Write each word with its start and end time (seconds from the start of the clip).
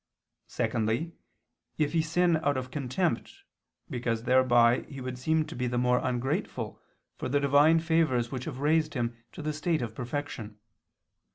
Secondly, 0.47 1.13
if 1.77 1.93
he 1.93 2.01
sin 2.01 2.37
out 2.37 2.57
of 2.57 2.71
contempt, 2.71 3.43
because 3.87 4.23
thereby 4.23 4.79
he 4.89 4.99
would 4.99 5.19
seem 5.19 5.45
to 5.45 5.55
be 5.55 5.67
the 5.67 5.77
more 5.77 5.99
ungrateful 5.99 6.81
for 7.19 7.29
the 7.29 7.39
divine 7.39 7.79
favors 7.79 8.31
which 8.31 8.45
have 8.45 8.61
raised 8.61 8.95
him 8.95 9.15
to 9.31 9.43
the 9.43 9.53
state 9.53 9.83
of 9.83 9.93
perfection. 9.93 10.57